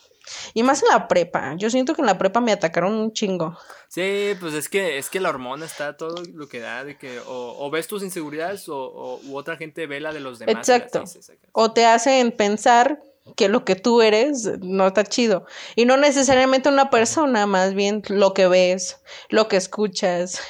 [0.54, 1.56] Y más en la prepa.
[1.56, 3.58] Yo siento que en la prepa me atacaron un chingo.
[3.88, 7.20] Sí, pues es que, es que la hormona está todo lo que da, de que
[7.20, 10.56] o, o ves tus inseguridades o, o u otra gente ve la de los demás.
[10.56, 11.04] Exacto.
[11.52, 13.02] O te hacen pensar
[13.36, 15.46] que lo que tú eres no está chido.
[15.76, 20.42] Y no necesariamente una persona, más bien lo que ves, lo que escuchas.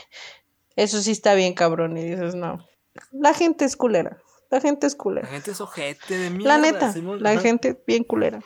[0.76, 1.98] Eso sí está bien cabrón.
[1.98, 2.66] Y dices, no.
[3.12, 4.22] La gente es culera.
[4.52, 5.28] La gente es La culera.
[5.28, 6.58] gente es ojete de mierda.
[6.58, 8.42] La neta, la gente bien culera.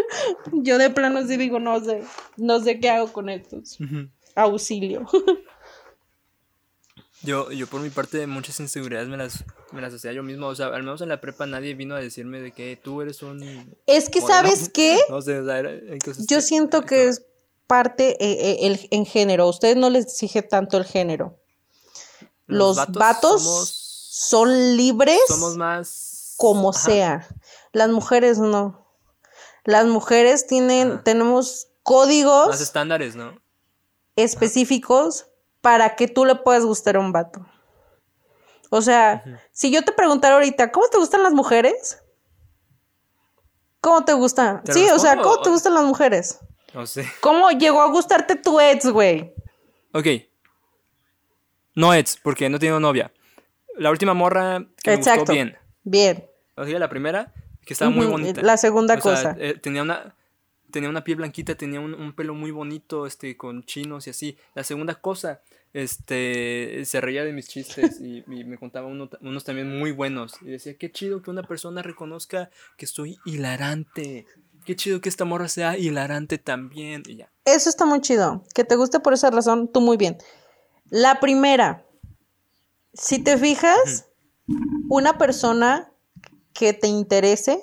[0.52, 2.02] Yo de plano sí digo, no sé,
[2.36, 3.78] no sé qué hago con estos.
[4.34, 5.06] Auxilio.
[7.24, 10.48] Yo, yo por mi parte muchas inseguridades me las, me las hacía yo mismo.
[10.48, 13.22] O sea, al menos en la prepa nadie vino a decirme de que tú eres
[13.22, 13.40] un...
[13.86, 14.42] Es que, moreno".
[14.42, 14.98] ¿sabes qué?
[15.08, 17.24] No sé, o sea, era- hay cosas Yo que- siento que es
[17.68, 19.46] parte eh, eh, el, en género.
[19.48, 21.38] Ustedes no les exige tanto el género.
[22.48, 23.81] Los, vatos, somos,
[24.14, 26.34] son libres somos más...
[26.36, 26.78] como Ajá.
[26.78, 27.28] sea.
[27.72, 28.86] Las mujeres no.
[29.64, 31.02] Las mujeres tienen, Ajá.
[31.02, 33.40] tenemos códigos Más estándares, ¿no?
[34.16, 35.28] específicos
[35.62, 37.46] para que tú le puedas gustar a un vato.
[38.68, 42.02] O sea, si yo te preguntara ahorita, ¿cómo te gustan las mujeres?
[43.80, 44.62] ¿Cómo te gustan?
[44.62, 46.38] ¿Te Sí, o sea, ¿cómo o- te gustan las mujeres?
[46.74, 47.10] No sé.
[47.22, 49.32] ¿Cómo llegó a gustarte tu ex, güey?
[49.94, 50.06] Ok.
[51.74, 53.10] No Eds, porque no tengo novia.
[53.76, 55.20] La última morra que me Exacto.
[55.20, 55.56] gustó bien.
[55.84, 56.24] Bien.
[56.56, 57.32] O sea, la primera,
[57.64, 58.42] que estaba muy bonita.
[58.42, 59.36] La segunda O sea, cosa.
[59.38, 60.14] eh, tenía una
[60.70, 64.38] tenía una piel blanquita, tenía un, un pelo muy bonito, este, con chinos y así.
[64.54, 65.42] La segunda cosa,
[65.74, 70.34] este, se reía de mis chistes y, y me contaba uno- unos también muy buenos.
[70.40, 74.26] Y decía, qué chido que una persona reconozca que soy hilarante.
[74.64, 77.02] Qué chido que esta morra sea hilarante también.
[77.06, 77.30] Y ya.
[77.44, 78.42] Eso está muy chido.
[78.54, 80.16] Que te guste por esa razón, tú muy bien.
[80.88, 81.84] La primera,
[82.94, 84.06] si te fijas,
[84.88, 85.92] una persona
[86.52, 87.62] que te interese,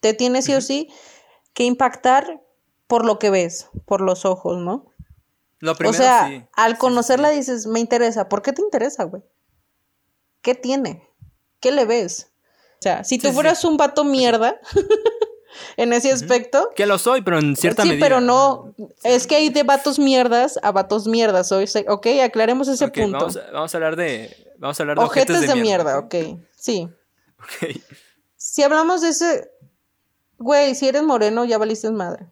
[0.00, 0.88] te tiene sí o sí
[1.54, 2.42] que impactar
[2.86, 4.86] por lo que ves, por los ojos, ¿no?
[5.58, 6.44] Lo O primero, sea, sí.
[6.54, 8.28] al conocerla dices, me interesa.
[8.28, 9.22] ¿Por qué te interesa, güey?
[10.40, 11.08] ¿Qué tiene?
[11.60, 12.32] ¿Qué le ves?
[12.74, 14.60] O sea, si tú sí, fueras un vato mierda
[15.76, 18.04] en ese aspecto, Que lo soy, pero en cierta sí, medida.
[18.04, 18.74] pero no.
[19.04, 21.50] Es que hay de vatos mierdas a vatos mierdas.
[21.52, 23.18] Ok, aclaremos ese punto.
[23.18, 24.54] Vamos, a, vamos a hablar de.
[24.58, 26.14] Vamos a hablar de Ojetes de, mierda, ¿ok?
[26.14, 26.38] ok.
[26.56, 26.88] Sí.
[27.38, 27.80] Ok.
[28.36, 29.50] Si hablamos de ese.
[30.38, 32.26] Güey, si eres moreno, ya valiste madre.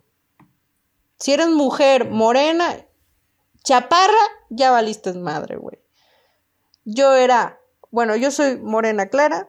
[1.18, 2.76] Si eres mujer morena,
[3.62, 5.78] chaparra, ya valiste madre, güey.
[6.85, 7.61] Yo era.
[7.90, 9.48] Bueno, yo soy morena clara.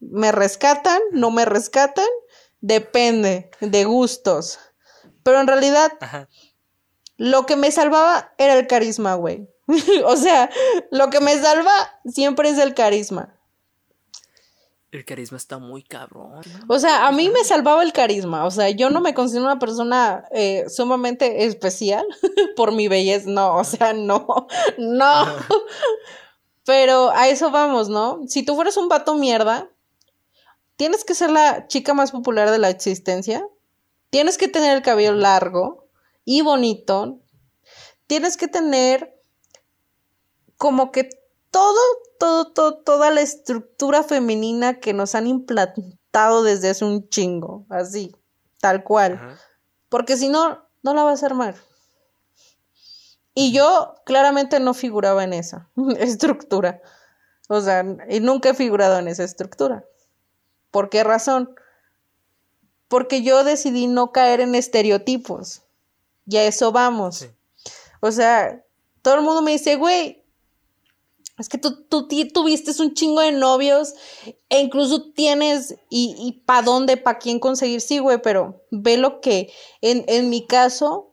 [0.00, 2.06] Me rescatan, no me rescatan.
[2.60, 4.58] Depende de gustos.
[5.22, 6.28] Pero en realidad, Ajá.
[7.16, 9.48] lo que me salvaba era el carisma, güey.
[10.06, 10.50] o sea,
[10.90, 11.72] lo que me salva
[12.06, 13.34] siempre es el carisma.
[14.90, 16.40] El carisma está muy cabrón.
[16.66, 18.46] O sea, a mí me salvaba el carisma.
[18.46, 22.06] O sea, yo no me considero una persona eh, sumamente especial
[22.56, 23.28] por mi belleza.
[23.28, 24.46] No, o sea, no,
[24.78, 25.26] no.
[26.64, 28.20] Pero a eso vamos, ¿no?
[28.28, 29.70] Si tú fueras un vato mierda,
[30.78, 33.46] tienes que ser la chica más popular de la existencia.
[34.10, 35.88] Tienes que tener el cabello largo
[36.24, 37.20] y bonito.
[38.06, 39.20] Tienes que tener
[40.56, 41.10] como que
[41.50, 41.80] todo,
[42.18, 48.14] todo, todo, toda la estructura femenina que nos han implantado desde hace un chingo, así,
[48.60, 49.14] tal cual.
[49.14, 49.38] Ajá.
[49.88, 51.56] Porque si no, no la vas a armar.
[53.34, 56.80] Y yo claramente no figuraba en esa estructura.
[57.48, 59.84] O sea, y nunca he figurado en esa estructura.
[60.70, 61.54] ¿Por qué razón?
[62.88, 65.62] Porque yo decidí no caer en estereotipos.
[66.26, 67.16] Y a eso vamos.
[67.16, 67.26] Sí.
[68.00, 68.64] O sea,
[69.02, 70.22] todo el mundo me dice, güey,
[71.38, 73.94] es que tú, tú tuviste un chingo de novios
[74.48, 79.20] e incluso tienes y, y pa' dónde, pa' quién conseguir, sí, güey, pero ve lo
[79.20, 81.12] que en, en mi caso,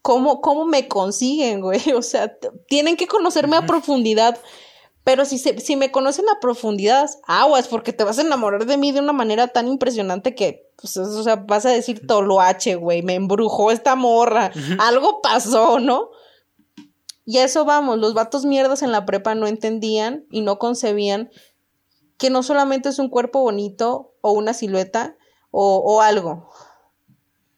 [0.00, 2.34] cómo, cómo me consiguen, güey, o sea,
[2.66, 4.40] tienen que conocerme a profundidad,
[5.08, 8.76] pero si, se, si me conocen a profundidad, aguas, porque te vas a enamorar de
[8.76, 13.00] mí de una manera tan impresionante que, pues, o sea, vas a decir toloache, güey,
[13.00, 16.10] me embrujó esta morra, algo pasó, ¿no?
[17.24, 21.30] Y a eso vamos, los vatos mierdas en la prepa no entendían y no concebían
[22.18, 25.16] que no solamente es un cuerpo bonito o una silueta
[25.50, 26.50] o, o algo.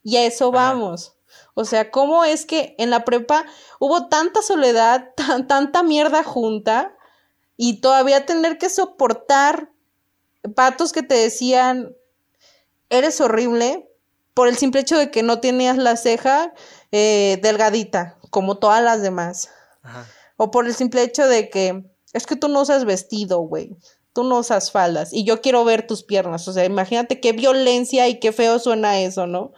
[0.04, 1.16] Y a eso vamos.
[1.54, 3.44] O sea, ¿cómo es que en la prepa
[3.80, 6.94] hubo tanta soledad, tan- tanta mierda junta
[7.62, 9.70] y todavía tener que soportar
[10.55, 11.94] patos que te decían,
[12.88, 13.87] eres horrible
[14.33, 16.55] por el simple hecho de que no tenías la ceja
[16.90, 19.51] eh, delgadita, como todas las demás.
[19.83, 20.07] Ajá.
[20.38, 23.77] O por el simple hecho de que es que tú no usas vestido, güey.
[24.14, 26.49] Tú no usas faldas y yo quiero ver tus piernas.
[26.49, 29.53] O sea, imagínate qué violencia y qué feo suena eso, ¿no?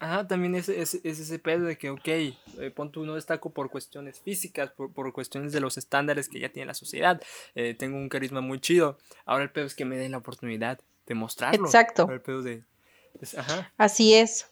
[0.00, 2.34] Ajá, también es, es, es ese pedo de que, ok, eh,
[2.74, 6.48] pon tú no destaco por cuestiones físicas, por, por cuestiones de los estándares que ya
[6.48, 7.20] tiene la sociedad.
[7.54, 8.98] eh, tengo un carisma muy chido.
[9.26, 11.66] Ahora el pedo es que me den la oportunidad de mostrarlo.
[11.66, 12.02] Exacto.
[12.02, 12.62] Ahora el pedo de.
[13.20, 13.72] es- ajá.
[13.76, 14.46] Así es.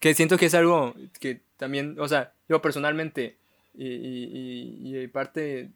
[0.00, 3.36] Que siento que es algo que también, o sea, yo personalmente,
[3.74, 4.24] y, y,
[4.92, 5.70] y, y parte.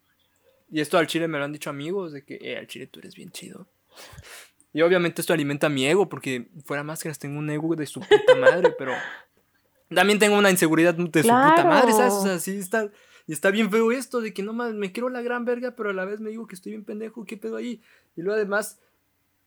[0.71, 3.01] Y esto al chile me lo han dicho amigos, de que, eh, al chile tú
[3.01, 3.67] eres bien chido.
[4.75, 8.35] Y obviamente esto alimenta mi ego, porque fuera máscaras tengo un ego de su puta
[8.39, 8.93] madre, pero
[9.89, 12.13] también tengo una inseguridad de su puta madre, ¿sabes?
[12.13, 12.91] O sea, sí está,
[13.27, 15.91] y está bien feo esto de que no más me quiero la gran verga, pero
[15.91, 17.81] a la vez me digo que estoy bien pendejo, ¿qué pedo ahí?
[18.17, 18.81] Y luego además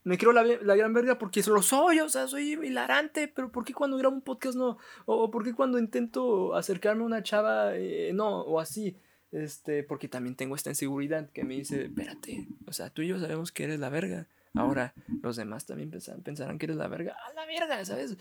[0.05, 3.65] me quiero la, la gran verga porque lo soy, o sea, soy hilarante, pero ¿por
[3.65, 4.77] qué cuando grabo un podcast no?
[5.05, 8.41] O, o ¿por qué cuando intento acercarme a una chava eh, no?
[8.43, 8.95] O así.
[9.29, 13.19] Este, porque también tengo esta inseguridad que me dice, espérate, o sea, tú y yo
[13.19, 14.27] sabemos que eres la verga.
[14.55, 17.15] Ahora, los demás también pensarán, pensarán que eres la verga.
[17.27, 17.83] ¡A la verga!
[17.85, 18.15] ¿Sabes?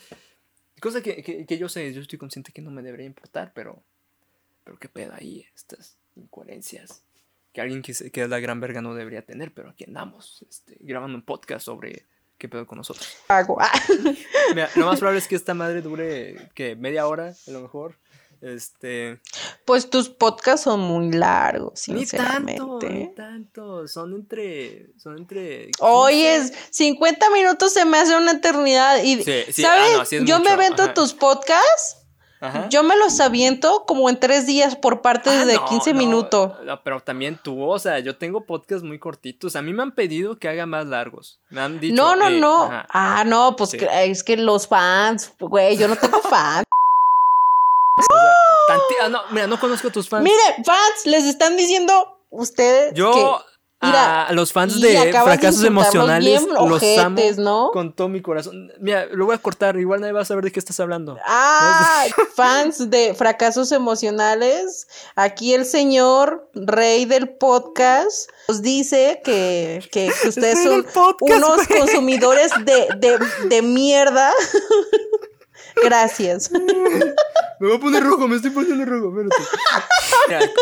[0.80, 3.82] Cosa que, que, que yo sé, yo estoy consciente que no me debería importar, pero.
[4.64, 7.02] Pero qué pedo ahí, estas incoherencias.
[7.52, 10.44] Que alguien que, se- que es la gran verga no debería tener, pero aquí andamos,
[10.50, 12.04] este, grabando un podcast sobre
[12.36, 13.16] qué pedo con nosotros.
[14.54, 17.96] Mira, lo más probable es que esta madre dure, que media hora, a lo mejor.
[18.46, 19.20] Este.
[19.64, 22.88] Pues tus podcasts son muy largos, Ni tanto, sinceramente.
[22.90, 23.88] ni tanto.
[23.88, 24.86] Son entre.
[24.98, 25.70] Son entre.
[25.80, 26.54] Oye, 15.
[26.70, 29.02] 50 minutos se me hace una eternidad.
[29.02, 29.90] Y, Sí, sí, ¿sabes?
[29.94, 30.94] ah, no, sí yo me mucho, avento ajá.
[30.94, 32.04] tus podcasts,
[32.40, 32.68] Ajá.
[32.68, 35.98] yo me los aviento como en tres días por partes Ah, de no, 15 no,
[35.98, 36.52] minutos.
[36.64, 39.56] no, pero también tú, o sea, yo tengo podcasts muy cortitos.
[39.56, 41.40] A mí me han pedido que haga más largos.
[41.50, 41.94] Me han dicho.
[41.96, 42.64] No, no, eh, no.
[42.64, 42.86] ajá.
[42.90, 43.78] Ah, no, pues Sí.
[44.04, 46.62] es que los fans, güey, yo no tengo fans.
[49.02, 50.22] Ah, no, mira, no conozco a tus fans.
[50.22, 51.92] Mire, fans, les están diciendo
[52.30, 57.70] ustedes yo que, mira, a los fans de fracasos emocionales los amo ¿no?
[57.72, 58.72] con todo mi corazón.
[58.80, 61.18] Mira, lo voy a cortar, igual nadie va a saber de qué estás hablando.
[61.24, 64.88] Ah, fans de fracasos emocionales.
[65.14, 72.50] Aquí el señor rey del podcast nos dice que, que ustedes son podcast, unos consumidores
[72.64, 74.32] de, de, de mierda.
[75.82, 76.50] Gracias.
[77.60, 80.52] Me voy a poner rojo, me estoy poniendo rojo, espérate.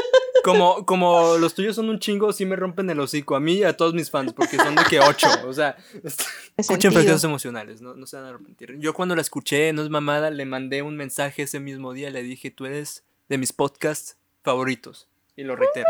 [0.45, 3.35] Como, como los tuyos son un chingo, sí me rompen el hocico.
[3.35, 5.27] A mí y a todos mis fans, porque son de que ocho.
[5.47, 5.77] O sea,
[6.57, 8.79] escuchen fracasos emocionales, no, no se van a arrepentir.
[8.79, 12.11] Yo cuando la escuché, no es mamada, le mandé un mensaje ese mismo día.
[12.11, 15.09] Le dije, tú eres de mis podcasts favoritos.
[15.35, 15.89] Y lo reitero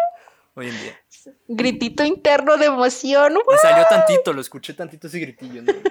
[0.55, 1.01] hoy en día.
[1.49, 3.35] Gritito interno de emoción.
[3.35, 5.63] Me salió tantito, lo escuché tantito ese gritillo.
[5.63, 5.73] ¿no?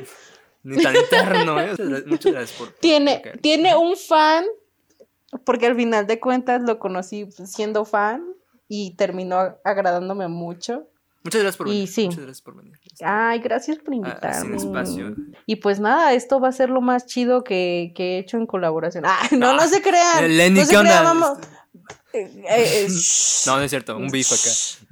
[0.63, 1.73] Ni tan interno, ¿eh?
[2.07, 2.69] Muchas gracias- por.
[2.79, 4.45] Tiene, tiene un fan,
[5.45, 8.23] porque al final de cuentas lo conocí siendo fan
[8.67, 10.87] y terminó agradándome mucho.
[11.23, 11.87] Muchas gracias por y venir.
[11.87, 12.05] sí.
[12.05, 12.79] Muchas gracias por venir.
[13.01, 14.41] Ay, gracias por Ah, invitarme.
[14.59, 15.15] sin espacio.
[15.45, 18.45] Y pues nada, esto va a ser lo más chido que, que he hecho en
[18.45, 19.05] colaboración.
[19.07, 19.67] Ah, no, no, No.
[19.67, 20.35] se crean.
[20.37, 20.89] Lenny, no se ¿qué onda?
[20.99, 21.37] crean, vamos.
[22.15, 22.87] Eh, eh, eh.
[23.47, 24.82] No, no es cierto, un beef acá.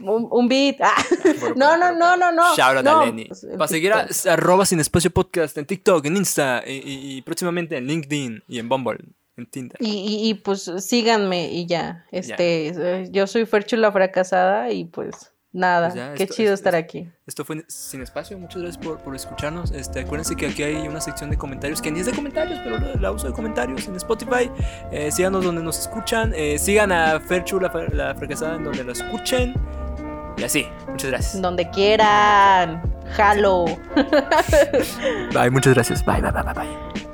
[0.00, 0.76] Un, un beat.
[0.80, 0.94] Ah.
[1.40, 2.56] Por- No, por- no, por- no, no, no.
[2.56, 3.24] Shout out no, a Lenny.
[3.26, 7.22] pues, Para seguir a arroba sin espacio podcast en TikTok, en Insta y, y- y
[7.22, 8.98] próximamente en LinkedIn y en Bumble,
[9.36, 9.76] en Tinder.
[9.80, 12.04] Y, y, y, pues síganme y ya.
[12.12, 15.88] Este, eh, yo soy Ferchula fracasada y pues nada.
[15.88, 17.08] Pues ya, Qué esto- chido es- estar es- aquí.
[17.26, 19.70] Esto fue Sin Espacio, muchas gracias por, por escucharnos.
[19.72, 22.78] Este, acuérdense que aquí hay una sección de comentarios que ni es de comentarios, pero
[22.78, 24.50] la, la uso de comentarios en Spotify.
[24.92, 26.32] Eh, síganos donde nos escuchan.
[26.34, 29.54] eh, sigan a Ferchu, la fracasada, en donde la escuchen.
[30.38, 31.42] Y así, muchas gracias.
[31.42, 32.82] Donde quieran.
[33.16, 33.64] Jalo.
[35.32, 36.04] Bye, muchas gracias.
[36.04, 36.54] Bye, bye, bye, bye.
[36.54, 37.07] bye.